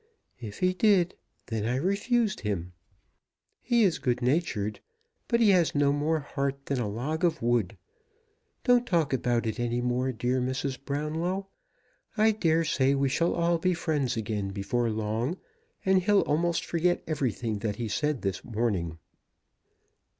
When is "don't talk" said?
8.63-9.13